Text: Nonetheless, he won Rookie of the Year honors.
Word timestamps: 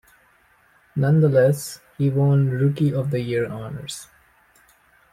Nonetheless, 0.95 1.79
he 1.99 2.09
won 2.09 2.49
Rookie 2.49 2.91
of 2.91 3.11
the 3.11 3.19
Year 3.19 3.47
honors. 3.47 4.07